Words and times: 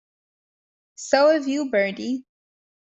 So 0.95 1.31
have 1.31 1.47
you, 1.47 1.69
Bertie. 1.69 2.25